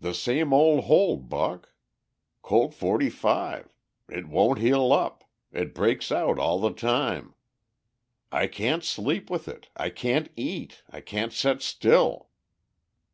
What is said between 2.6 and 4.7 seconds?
forty five. It won't